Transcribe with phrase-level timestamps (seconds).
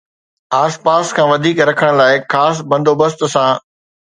[0.61, 3.49] آس پاس کان وڌيڪ رکڻ لاءِ خاص بندوبست سان